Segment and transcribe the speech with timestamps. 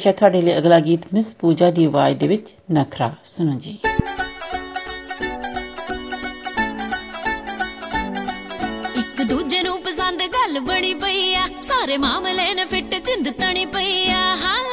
[0.00, 3.78] ਪੇਸ਼ ਹੈ ਤੁਹਾਡੇ ਲਈ ਅਗਲਾ ਗੀਤ ਮਿਸ ਪੂਜਾ ਦੀ ਆਵਾਜ਼ ਦੇ ਵਿੱਚ ਨਖਰਾ। ਸੁਣੋ ਜੀ।
[8.96, 14.10] ਇੱਕ ਦੂਜੇ ਨੂੰ ਪਸੰਦ ਗੱਲ ਬਣੀ ਪਈ ਆ। ਸਾਰੇ ਮਾਮਲੇ ਨੇ ਫਿੱਟ ਚਿੰਦ ਤਣੀ ਪਈ
[14.10, 14.64] ਆ। ਹਾਂ।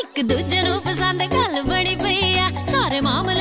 [0.00, 3.37] ਇੱਕ ਦੂਜੇ ਨੂੰ ਪਸੰਦ ਗੱਲ ਬਣੀ ਪਈ ਆ। ਸਾਰੇ ਮਾਮਲੇ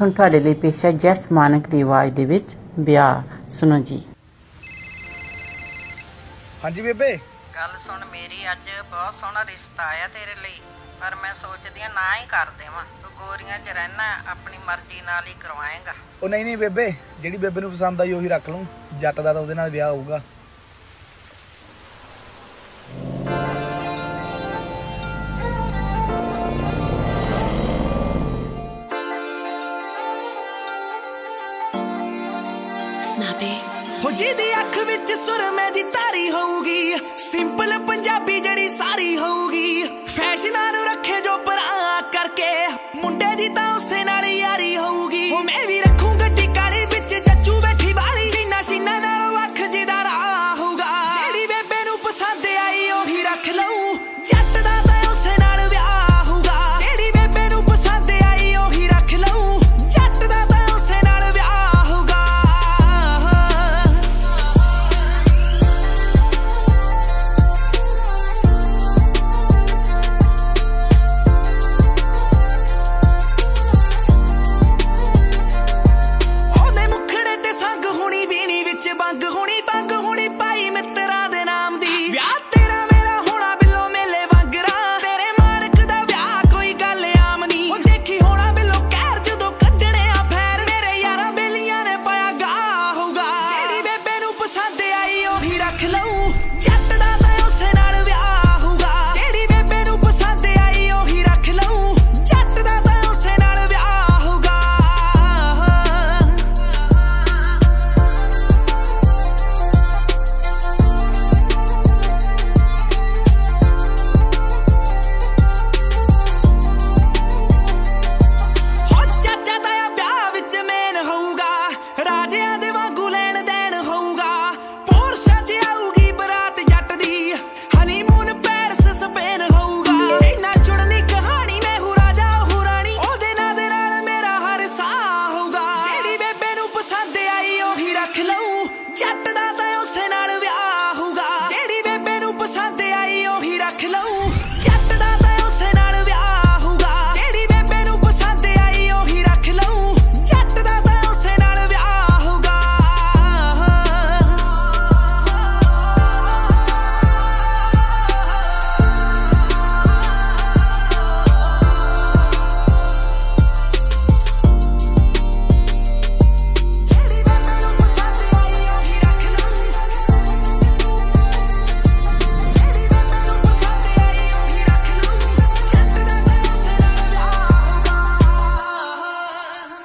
[0.00, 3.96] ਹੁਣ ਤੁਹਾਡੇ ਲਈ ਪੇਸ਼ ਹੈ ਜੈਸ ਮਾਨਕ ਦੀ ਆਵਾਜ਼ ਦੇ ਵਿੱਚ ਵਿਆਹ। ਸੁਣੋ ਜੀ।
[6.64, 7.16] ਹਾਂਜੀ ਬੇਬੇ।
[7.54, 10.60] ਗੱਲ ਸੁਣ ਮੇਰੀ ਅੱਜ ਬਹੁਤ ਸੋਹਣਾ ਰਿਸ਼ਤਾ ਆਇਆ ਤੇਰੇ ਲਈ
[11.00, 15.26] ਪਰ ਮੈਂ ਸੋਚਦੀ ਆ ਨਾ ਹੀ ਕਰ ਦੇਵਾਂ। ਤੂੰ ਗੋਰੀਆਂ 'ਚ ਰਹਿਣਾ ਆਪਣੀ ਮਰਜ਼ੀ ਨਾਲ
[15.26, 18.66] ਹੀ ਕਰਵਾਏਗਾ। ਉਹ ਨਹੀਂ ਨਹੀਂ ਬੇਬੇ ਜਿਹੜੀ ਬੇਬੇ ਨੂੰ ਪਸੰਦ ਆਈ ਉਹੀ ਰੱਖ ਲੂੰ
[19.00, 20.20] ਜੱਟ ਦਾ ਤਾਂ ਉਹਦੇ ਨਾਲ ਵਿਆਹ ਹੋਊਗਾ।
[34.04, 40.84] ਹੋ ਜਿਹਦੀ ਅੱਖ ਵਿੱਚ ਸੁਰਮੇ ਦੀ ਤਾਰੀ ਹੋਊਗੀ। ਸਿੰਪਲ ਪੰਜਾਬੀ ਜਿਹੜੀ ਸਾਰੀ ਹੋਊਗੀ। ਫੈਸ਼ਨਾਂ ਨੂੰ
[40.84, 45.80] ਰੱਖੇ ਜੋ ਪਰਾਂ ਕਰਕੇ। ਮੁੰਡੇ ਦੀ ਤਾਂ ਉਸੇ ਨਾਲ ਯਾਰੀ ਹੋਊਗੀ। ਉਹ ਮੈਂ ਵੀ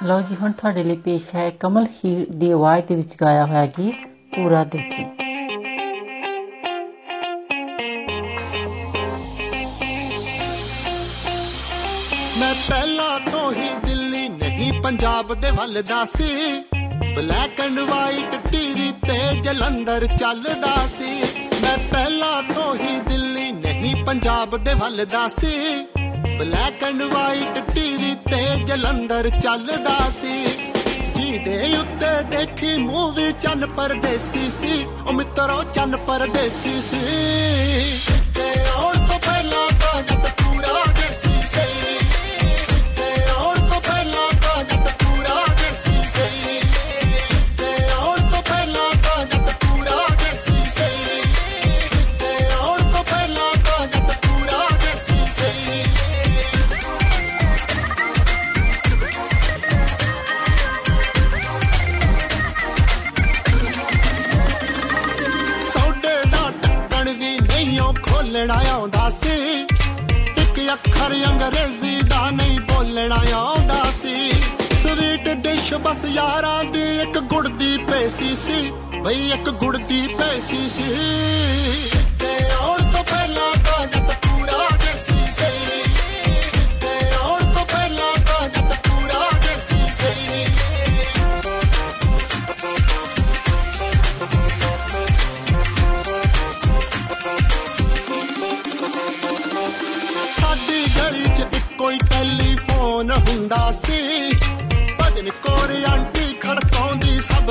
[0.06, 3.66] ਲਓ ਜੀ, ਹੁਣ ਤੁਹਾਡੇ ਲਈ ਪੇਸ਼ ਹੈ ਕਮਲ ਹੀਰ ਦੀ ਆਵਾਜ਼ ਦੇ ਵਿੱਚ ਗਾਇਆ ਹੋਇਆ
[3.66, 3.94] ਗੀਤ,
[4.34, 5.04] ਪੂਰਾ ਦੇਸੀ।
[12.38, 16.62] ਮੈਂ ਪਹਿਲਾਂ ਤੋਂ ਹੀ ਦਿੱਲੀ ਨਹੀਂ, ਪੰਜਾਬ ਦੇ ਵੱਲ ਦਾ ਸੀ।
[17.16, 21.20] ਬਲੈਕ ਐਂਡ ਵਾਈਟ ਟੀਵੀ ਤੇ ਜਲੰਧਰ ਚੱਲਦਾ ਸੀ।
[21.62, 25.54] ਮੈਂ ਪਹਿਲਾਂ ਤੋਂ ਹੀ ਦਿੱਲੀ ਨਹੀਂ, ਪੰਜਾਬ ਦੇ ਵੱਲ ਦਾ ਸੀ।
[26.38, 30.44] ਬਲੈਕ ਐਂਡ ਵਾਈਟ ਟੀਵੀ ਤੇ ਜਲੰਧਰ ਚੱਲਦਾ ਸੀ।
[31.16, 37.00] ਜਿਹਦੇ ਉੱਤੇ ਦੇਖੀ ਮੂਵੀ ਚੰਨ ਪਰਦੇਸੀ ਸੀ। ਉਹ ਮਿੱਤਰੋ ਚੰਨ ਪਰਦੇਸੀ ਸੀ।
[38.34, 40.35] ਤੇ ਆਉਣ ਤੋਂ ਪਹਿਲਾਂ ਤਾਂ ਜੱਟ
[76.06, 78.72] ਯਾਰਾਂ ਦੀ ਇੱਕ ਗੁੜ ਦੀ ਪੇਸੀ ਸੀ,
[79.04, 80.84] ਬਈ ਇੱਕ ਗੁੜ ਦੀ ਪੇਸੀ ਸੀ।
[82.20, 83.55] ਤੇ ਆਉਣ ਤੋਂ ਪਹਿਲਾਂ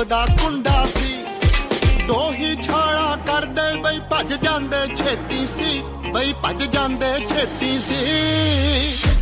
[0.08, 1.24] ਦਾ ਕੁੰਡਾ ਸੀ।
[2.08, 5.82] ਦੋ ਹੀ ਛਾਲਾ ਕਰਦੇ ਬਈ ਭੱਜ ਜਾਂਦੇ ਛੇਤੀ ਸੀ।
[6.14, 8.00] ਬਈ ਭੱਜ ਜਾਂਦੇ ਛੇਤੀ ਸੀ।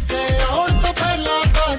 [0.08, 1.76] ਤੇ ਆਉਣ ਤੋਂ ਪਹਿਲਾਂ ਤਾਂ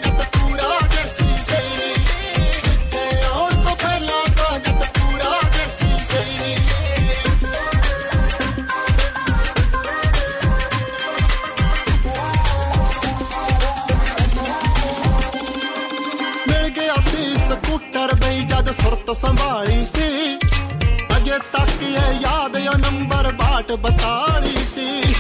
[19.04, 20.36] ਜਦ ਸੁਰਤ ਸੰਭਾਲੀ ਸੀ
[21.16, 25.14] ਅਜੇ ਤੱਕ ਇਹ ਯਾਦ ਉਹ ਨੰਬਰ ਬਾਟ ਬਤਾਲੀ ਸੀ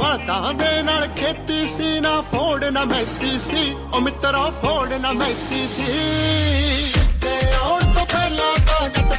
[0.00, 5.66] ਬਲਦਾਂ ਦੇ ਨਾਲ ਖੇਤੀ ਸੀ ਨਾ ਫੋੜ ਨਾ ਮੈਸੀ ਸੀ ਉਹ ਮਿੱਤਰਾ ਫੋੜ ਨਾ ਮੈਸੀ
[5.68, 5.86] ਸੀ
[7.22, 9.13] ਤੇ ਆਉਣ ਤੋਂ ਪਹਿਲਾਂ ਤਾਂ ਜੱਟ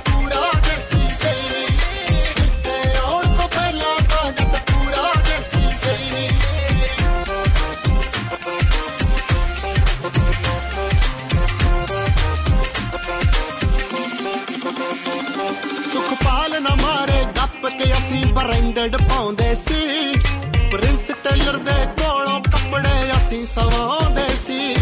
[21.47, 24.75] ਪ੍ਰਿੰਸ ਟੇਲਰ ਦੇ ਕੋਲੋਂ ਕੱਪੜੇ ਅਸੀਂ ਸਵਾਉਂਦੇ ਸੀ।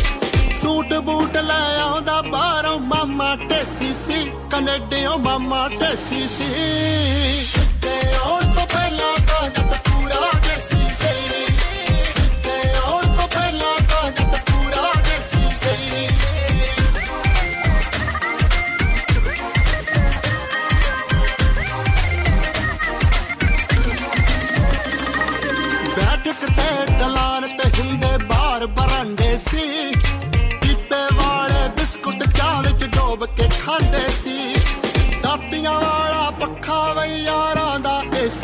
[0.57, 6.49] ਸੂਟ ਬੂਟ ਲੈ ਆਉਂਦਾ ਬਾਹਰੋਂ ਮਾਮਾ ਟੇਸੀ ਸੀ, ਕੈਨੇਡੀਓ ਮਾਮਾ ਟੇਸੀ ਸੀ।
[7.83, 7.93] ਤੇ
[8.25, 9.64] ਆਉਣ ਤੋਂ ਪਹਿਲਾਂ ਤਾਂ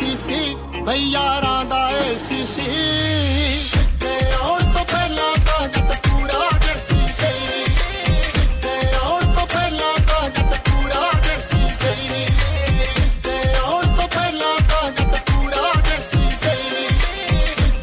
[0.00, 2.62] ਏਸੀ ਸੀ ਬਈ ਯਾਰਾਂ ਦਾ ਏਸੀ ਸੀ
[4.00, 7.64] ਤੇ ਆਉਣ ਤੋਂ ਪਹਿਲਾਂ ਤਾਂ ਜੱਟ ਪੂਰਾ ਦੇਸੀ ਸੀ
[8.62, 12.24] ਤੇ ਆਉਣ ਤੋਂ ਪਹਿਲਾਂ ਤਾਂ ਜੱਟ ਪੂਰਾ ਦੇਸੀ ਸੀ
[13.24, 16.56] ਤੇ ਆਉਣ ਤੋਂ ਪਹਿਲਾਂ ਤਾਂ ਜੱਟ ਪੂਰਾ ਦੇਸੀ ਸੀ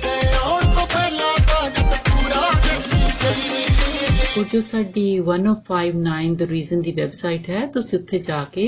[0.01, 6.81] ਤੇ ਆਉਣ ਤੋਂ ਪਹਿਲਾਂ ਤਾਂ ਜੱਟ ਪੂਰਾ ਦੇਸੀ ਸੀ ਉਹ ਜੋ ਸਾਡੀ 1059 ਦ ਰੀਜ਼ਨ
[6.81, 8.67] ਦੀ ਵੈਬਸਾਈਟ ਹੈ ਤੁਸੀਂ ਉੱਥੇ ਜਾ ਕੇ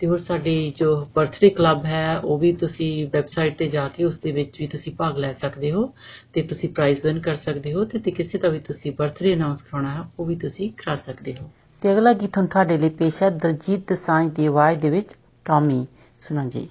[0.00, 4.18] ਤੇ ਹੋਰ ਸਾਡੀ ਜੋ ਬਰਥਡੇ ਕਲੱਬ ਹੈ ਉਹ ਵੀ ਤੁਸੀਂ ਵੈਬਸਾਈਟ ਤੇ ਜਾ ਕੇ ਉਸ
[4.18, 5.92] ਦੇ ਵਿੱਚ ਵੀ ਤੁਸੀਂ ਭਾਗ ਲੈ ਸਕਦੇ ਹੋ
[6.32, 9.62] ਤੇ ਤੁਸੀਂ ਪ੍ਰਾਈਜ਼ ਵਿਨ ਕਰ ਸਕਦੇ ਹੋ ਤੇ ਤੇ ਕਿਸੇ ਦਾ ਵੀ ਤੁਸੀਂ ਬਰਥਡੇ ਅਨਾਉਂਸ
[9.62, 11.50] ਕਰਾਉਣਾ ਹੈ ਉਹ ਵੀ ਤੁਸੀਂ ਕਰਾ ਸਕਦੇ ਹੋ।
[11.82, 15.14] ਤੇ ਅਗਲਾ ਗੀਤ ਹੁਣ ਤੁਹਾਡੇ ਲਈ ਪੇਸ਼ ਹੈ ਦਲਜੀਤ ਦਸਾਂਝ ਦੀ ਆਵਾਜ਼ ਦੇ ਵਿੱਚ
[15.44, 15.86] ਟੌਮੀ
[16.20, 16.68] ਸੁਣੋ ਜੀ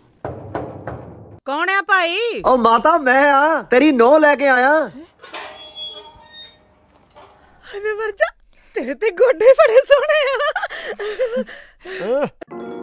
[1.46, 2.42] ਕੌਣ ਆ ਭਾਈ?
[2.46, 4.72] ਉਹ ਮਾਤਾ ਮੈਂ ਆ ਤੇਰੀ ਨੋ ਲੈ ਕੇ ਆਇਆ।
[7.66, 8.32] ਹਾਏ ਮੈਂ ਮਰ ਜਾ।
[8.76, 10.20] ਤੇਰੇ ਤੇ ਗੋਡੇ ਬੜੇ ਸੋਹਣੇ
[12.04, 12.77] ਆ।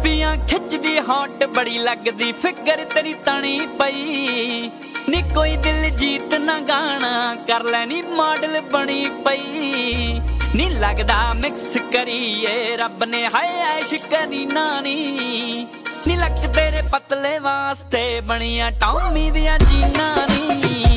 [0.00, 4.70] ਸੈਲਫੀਆਂ ਖਿੱਚਦੀ, ਹੌਟ ਬੜੀ ਲੱਗਦੀ, ਫਿਕਰ ਤੇਰੀ ਤਣੀ ਪਈ।
[5.08, 10.20] ਨੀ ਕੋਈ ਦਿਲ ਜੀਤ ਨਾ ਗਾਣਾ, ਕਰ ਲੈਣੀ ਮਾਡਲ ਬਣੀ ਪਈ।
[10.54, 15.66] ਨੀ ਲੱਗਦਾ ਮਿਕਸ ਕਰੀਏ, ਰੱਬ ਨੇ ਹਾਏ ਐਸ਼ ਕਰੀ ਨਾਨੀ।
[16.06, 20.96] ਨੀ ਲੱਕ ਤੇਰੇ ਪਤਲੇ ਵਾਸਤੇ ਬਣੀਆਂ ਟੌਮੀ ਦੀਆਂ ਜੀਨਾਂ ਨੀ।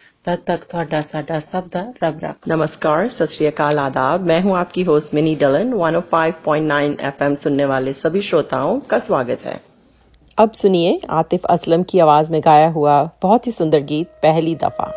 [0.24, 4.56] तब तक ਤੁਹਾਡਾ ਸਾਡਾ ਸਭ ਦਾ ਰੱਬ ਰੱਖ नमस्कार सत श्री अकाल आदाब मैं हूं
[4.56, 6.80] आपकी होस्ट मिनी डलन 105.9
[7.10, 9.56] एफएम सुनने वाले सभी श्रोताओं का स्वागत है
[10.38, 14.92] अब सुनिए आतिफ असलम की आवाज में गाया हुआ बहुत ही सुंदर गीत पहली दफा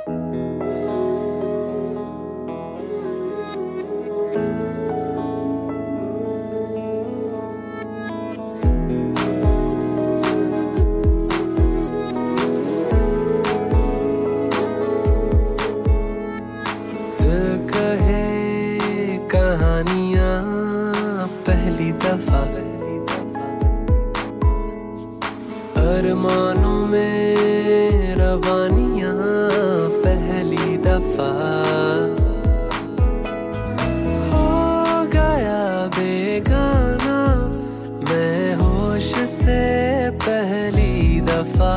[26.25, 29.13] अरमानों में रवानियाँ
[30.05, 31.33] पहली दफ़ा।
[34.31, 34.47] हो
[35.13, 35.61] गया
[35.97, 37.19] बेगाना,
[38.09, 39.61] मैं होश से
[40.25, 41.77] पहली दफ़ा।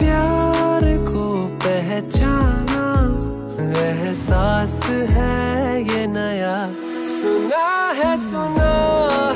[0.00, 1.26] प्यार को
[1.66, 2.84] पहचाना,
[3.84, 4.80] एहसास
[5.12, 6.56] है ये नया।
[7.12, 7.68] सुना
[8.00, 8.72] है सुना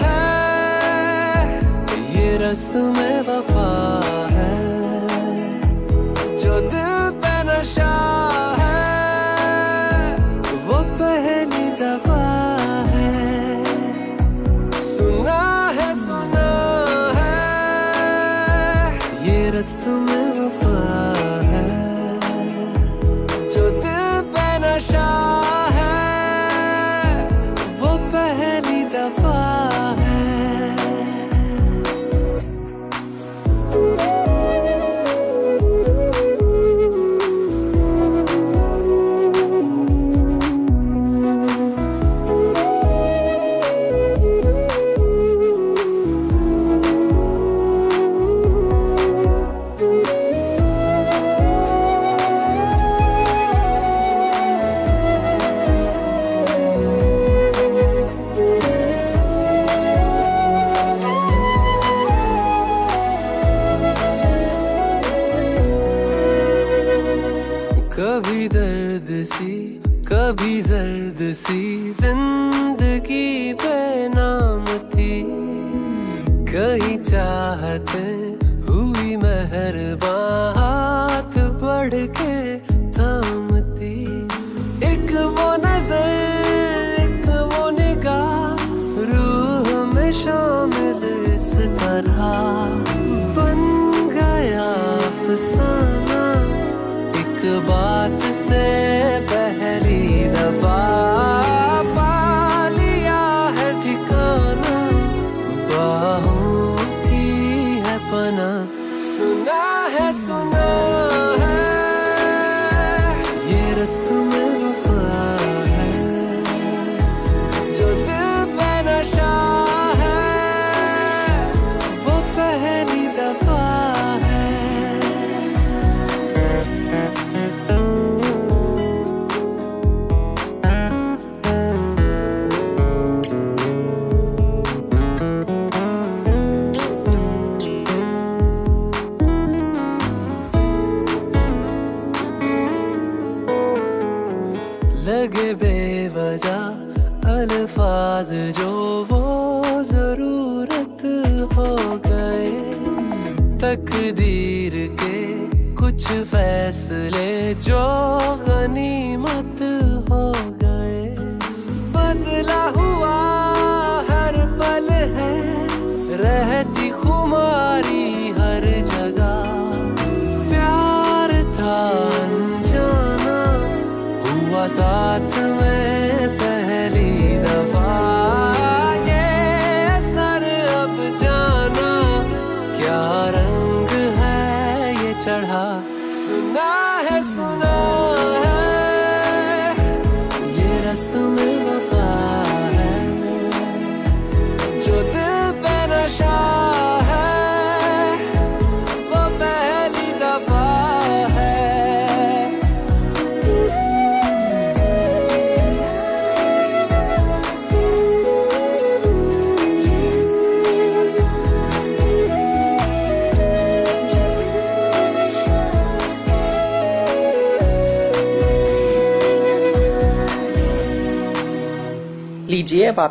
[0.04, 0.24] है,
[2.16, 2.96] ये रस्म
[19.60, 20.29] ये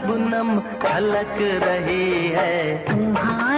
[0.00, 1.34] शबनम फलक
[1.64, 3.49] रही है। तुम्हारा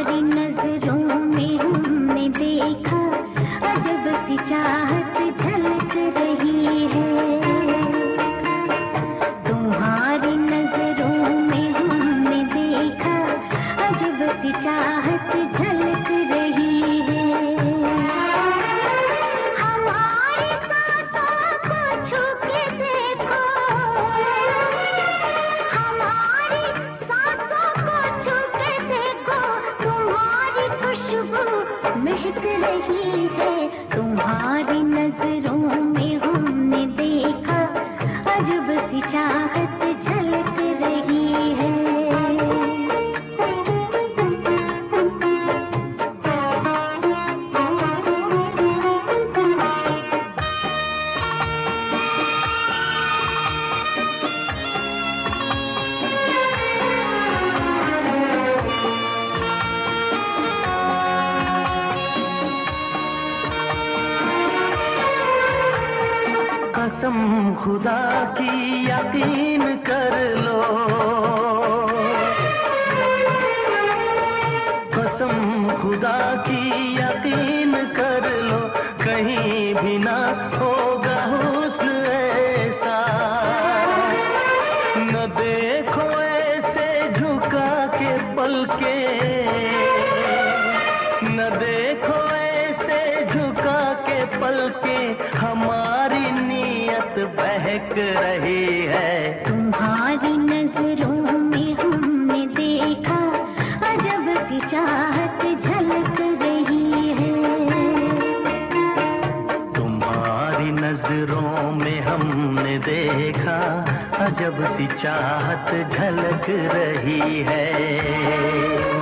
[114.72, 119.01] सी चाहत झलक रही है।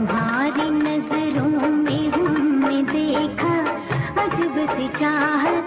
[4.87, 5.60] चाहत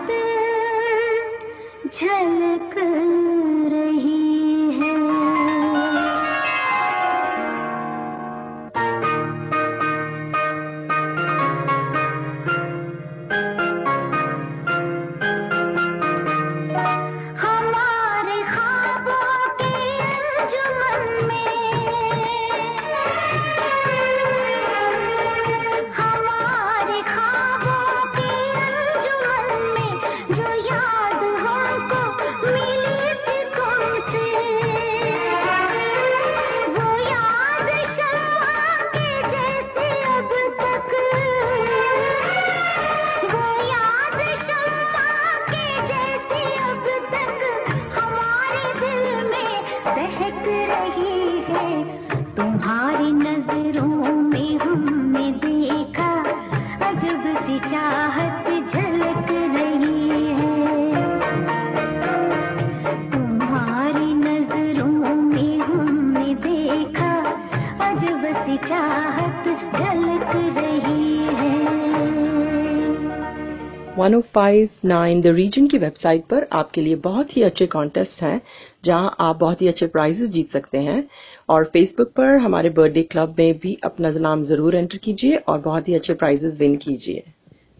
[74.04, 78.40] 1059 द रीजन की वेबसाइट पर आपके लिए बहुत ही अच्छे कॉन्टेस्ट हैं,
[78.84, 81.08] जहाँ आप बहुत ही अच्छे प्राइजेस जीत सकते हैं।
[81.48, 85.88] और फेसबुक पर हमारे बर्थडे क्लब में भी अपना नाम ज़रूर एंटर कीजिए और बहुत
[85.88, 87.22] ही अच्छे प्राइजेस विन कीजिए।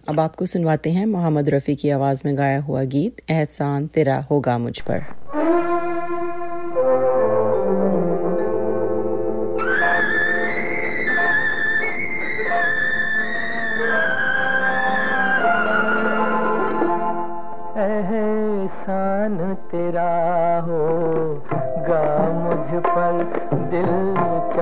[0.08, 4.58] अब आपको सुनवाते हैं मोहम्मद रफ़ी की आवाज़ में गाया हुआ गीत, एहसान तेरा होगा
[4.58, 5.04] मुझ पर।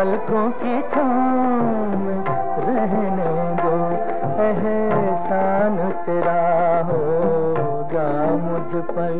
[0.00, 2.04] पलकों की छान
[2.66, 3.74] रहने दो।
[4.44, 6.40] एहसान तेरा
[6.88, 8.08] होगा
[8.44, 9.18] मुझ पर।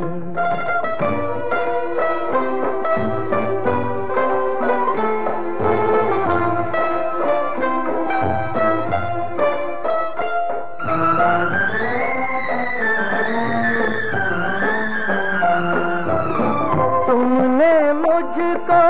[17.06, 18.89] तुमने मुझको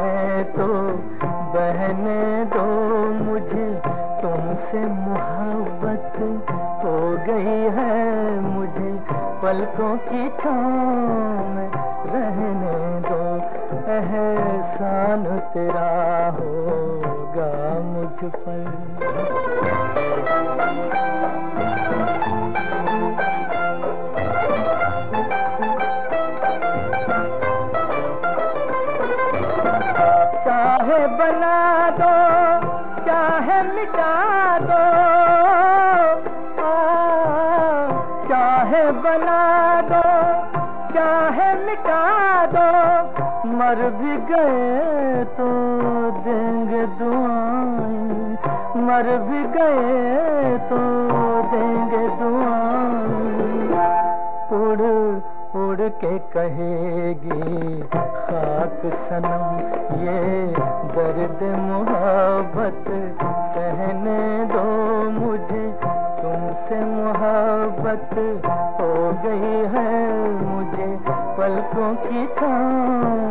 [1.91, 2.65] बहने दो
[3.23, 3.81] मुझे,
[4.21, 6.13] तुमसे मोहब्बत
[6.83, 6.93] हो
[7.27, 8.91] गई है मुझे।
[9.41, 11.57] पलकों की छाँव
[12.13, 12.75] रहने
[13.09, 13.19] दो,
[13.91, 15.23] एहसान
[15.53, 15.89] तेरा
[16.39, 18.71] होगा मुझ पर।
[43.71, 45.45] मर भी गए तो
[46.11, 48.37] देंगे दुआएँ।
[48.85, 50.77] मर भी गए तो
[51.51, 53.11] देंगे दुआएँ।
[54.61, 55.21] उड़
[55.55, 59.57] उड़ के कहेगी, खाक सनम,
[60.03, 60.47] ये
[60.95, 62.85] दर्द मोहब्बत,
[63.55, 64.65] सहने दो
[65.11, 65.79] मुझे,
[66.21, 68.09] तुमसे मोहब्बत
[68.81, 73.30] हो गई है मुझे, पलकों की छाँव।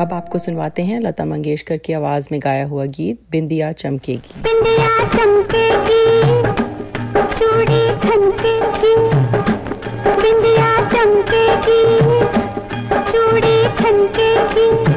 [0.00, 4.88] अब आपको सुनवाते हैं लता मंगेशकर की आवाज़ में गाया हुआ गीत, बिंदिया चमकेगी बिंदिया
[5.14, 6.04] चमकेगी
[7.38, 8.94] चूड़ी खनकेगी
[10.22, 11.82] बिंदिया चमकेगी
[13.10, 14.89] चूड़ी खनकेगी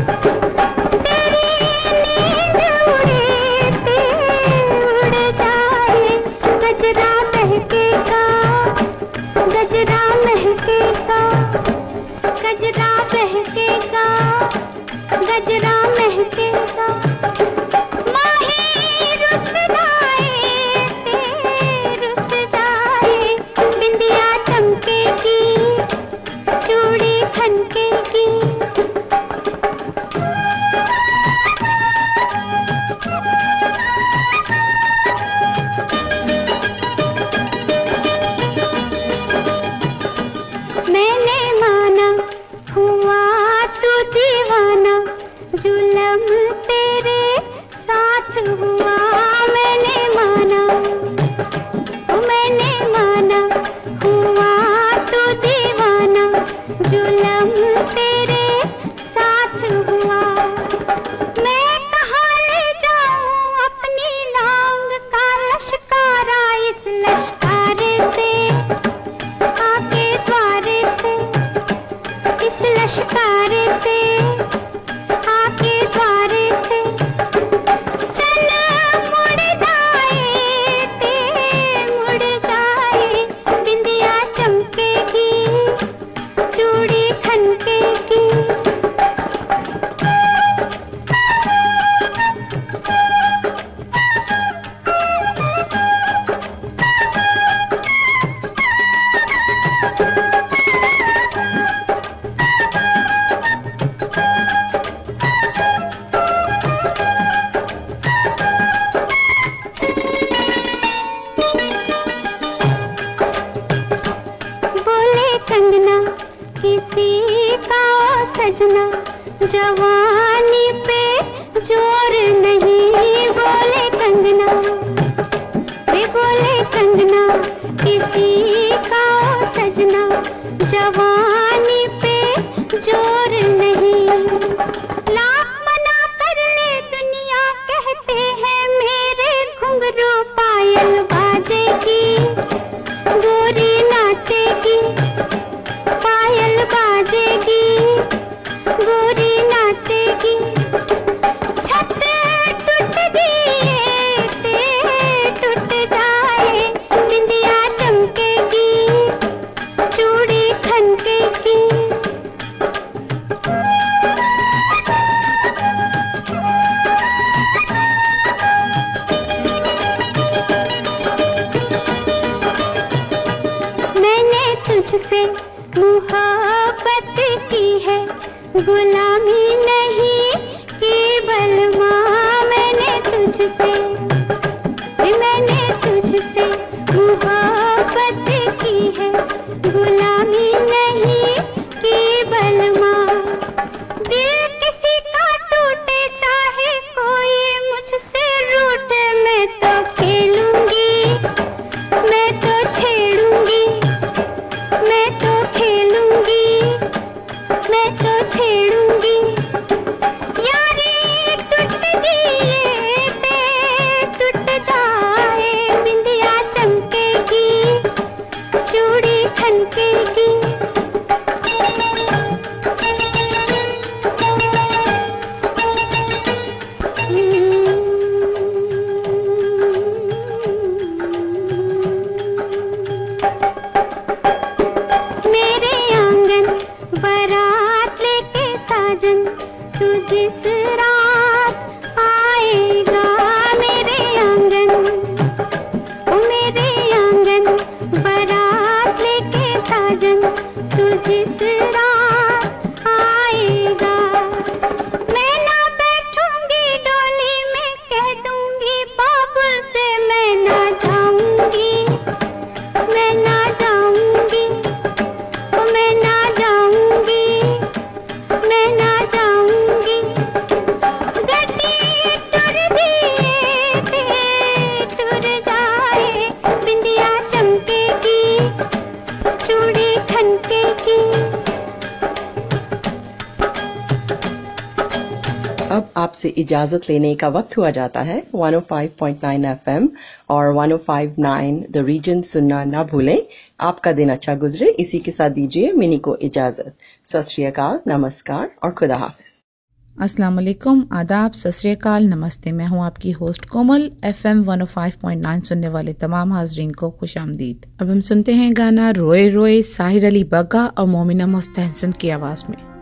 [286.64, 289.89] इजाज़त लेने का वक्त हुआ जाता है। 105.9 एफएम
[290.30, 293.20] और 105.9 द रीजन सुनना ना भूलें।
[293.61, 296.74] आपका दिन अच्छा गुजरे। इसी के साथ दीजिए मिनी को इजाज़त।
[297.05, 303.91] सत नमस्कार और खुदा हाफिज। अस्सलाम वालेकुम। आदाब। सत नमस्ते। मैं हूँ आपकी होस्ट कोमल।
[304.05, 309.30] एफएम 105.9 सुनने वाले तमाम हाजरीन को खुश आमदीद। अब हम सुनते हैं गाना रोए
[309.30, 312.72] रोए साहिर अली बग्गा और मोमिना मुस्तहसन की आवाज़ में।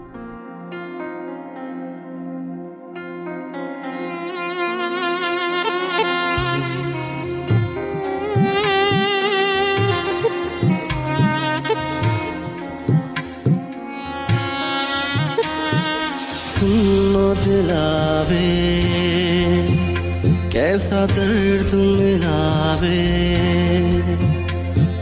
[20.82, 23.02] कैसा दर्द मिलावे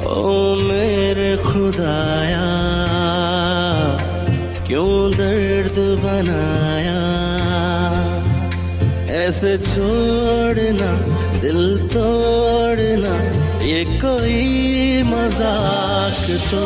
[0.04, 0.24] ओ
[0.60, 2.48] मेरे खुदाया,
[4.68, 7.00] क्यों दर्द बनाया?
[9.22, 10.92] ऐसे छोड़ना,
[11.40, 11.64] दिल
[11.96, 13.16] तोड़ना,
[13.64, 14.38] ये कोई
[15.08, 16.66] मज़ाक तो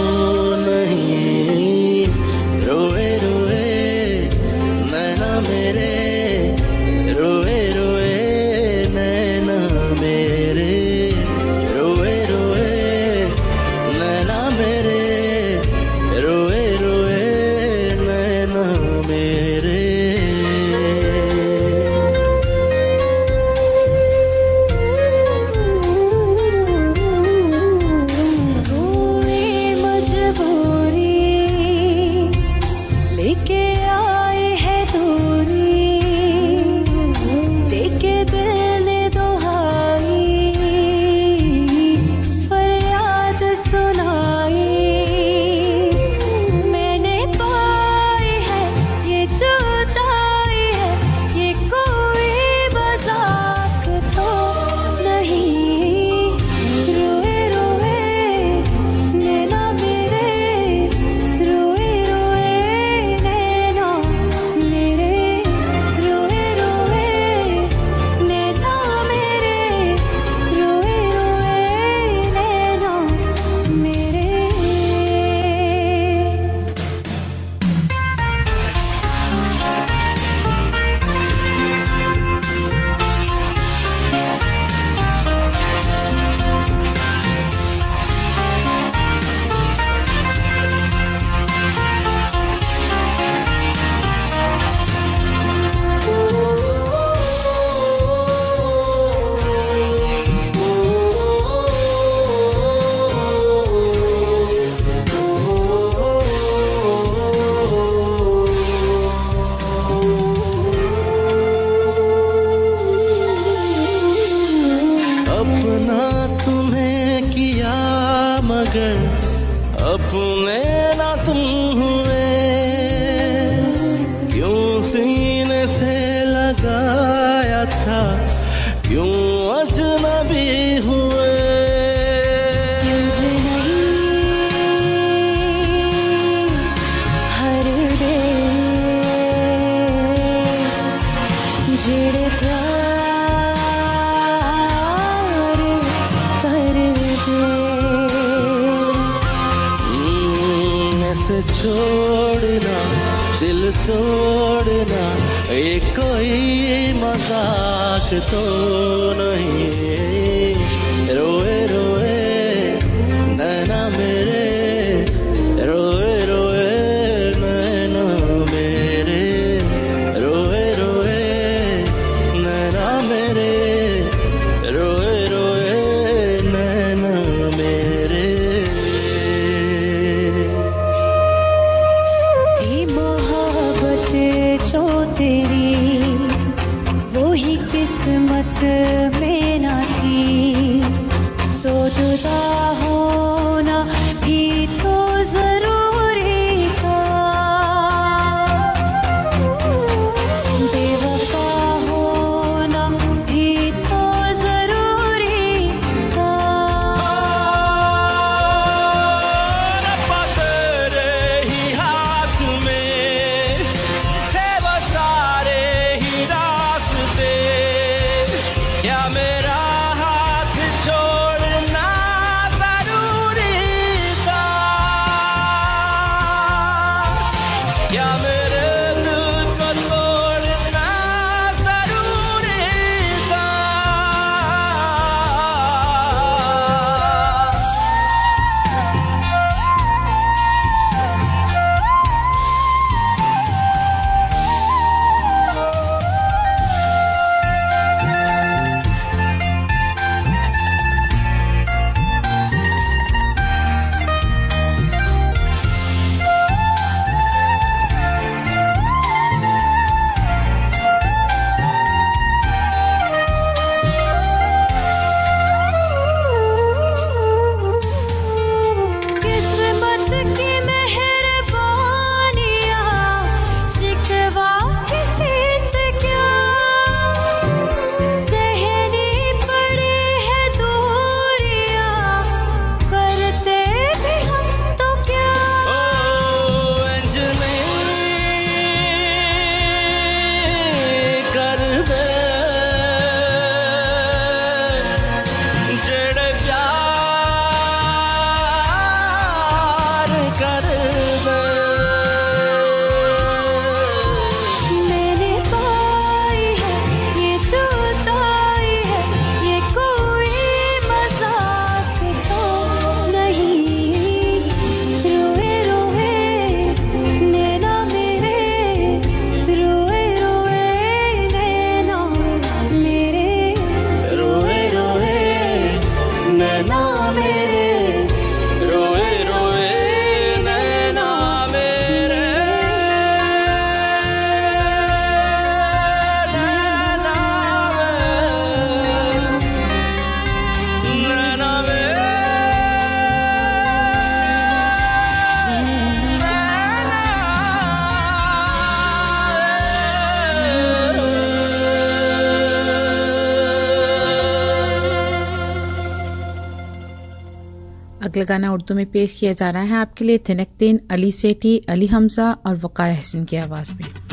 [358.23, 361.87] अगला गाना उर्दू में पेश किया जा रहा है। आपके लिए थिनकतीन, अली सेठी, अली
[361.87, 364.03] हमजा और वकार हसन की आवाज़ में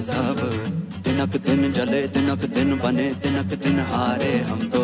[0.00, 0.75] सब।
[1.16, 4.82] तिनक दिन जले तिनक दिन बने तिनक दिन हारे हम तो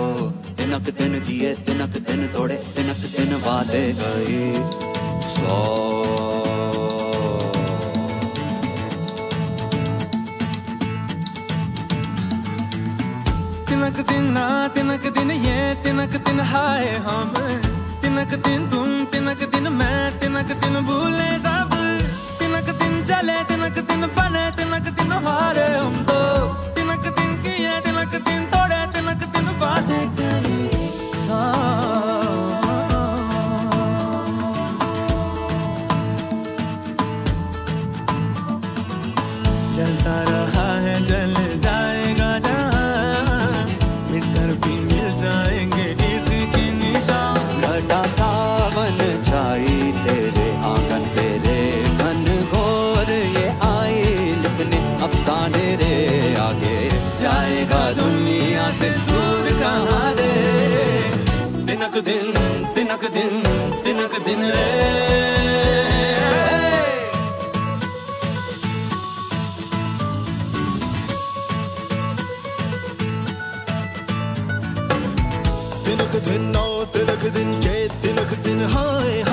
[0.57, 4.41] तिनक दिन किए तिनक दिन तोड़े तिनक दिन वादे गए
[5.29, 5.59] सौ
[13.69, 17.37] तिनक दिन ना तिनक दिन ये तिनक दिन हाय हम
[18.03, 21.62] तिनक दिन तुम तिनक दिन मैं तिनक दिन भूले तिनक
[22.81, 26.21] दिन चले तिनक दिन बने तिनक दिन हारे हम तो।
[26.77, 30.61] तिनक दिन किए तिनक दिन तोड़े तिनक दिन बाधे करे
[31.27, 32.02] जलता
[78.33, 79.32] But in the hi.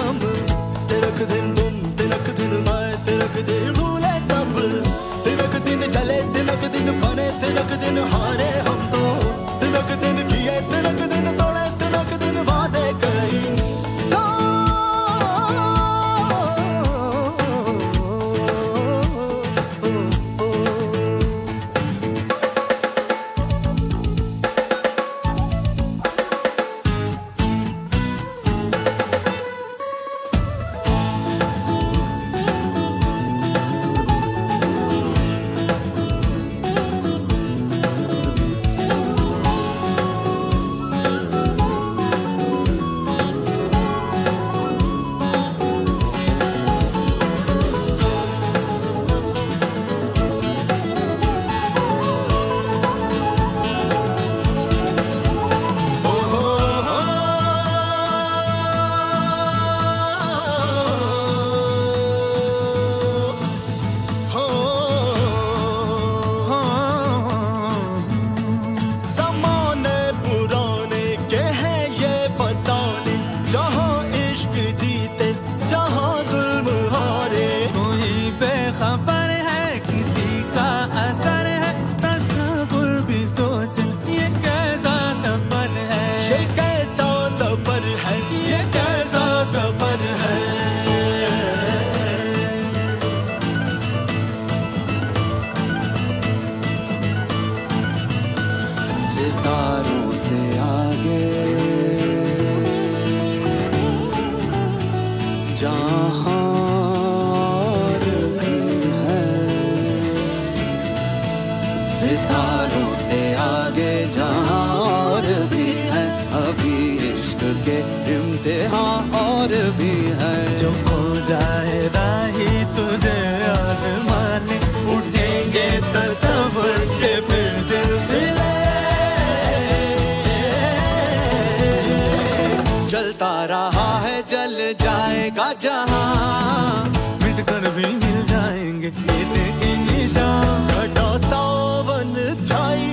[134.90, 136.86] जाएगा जहाँ।
[137.24, 142.14] मिट कर भी मिल जाएँगे ऐसे के निशान। घटा सावन
[142.50, 142.88] छाई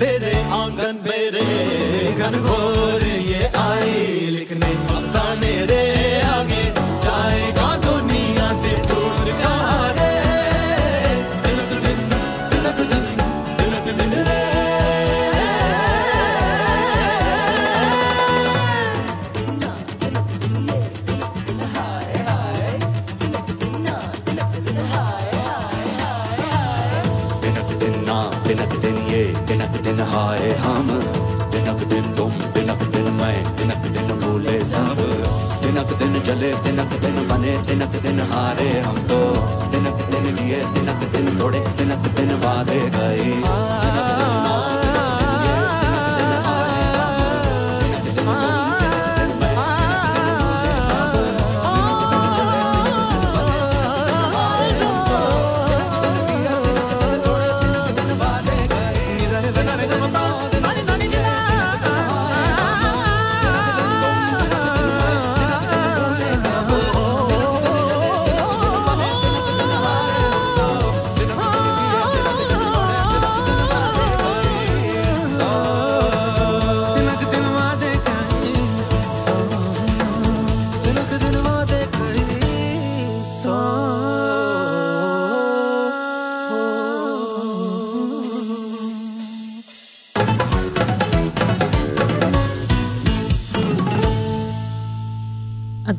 [0.00, 1.44] तेरे आँगन मेरे
[2.18, 5.84] घनघोर ये आई। लिखने फसाने रे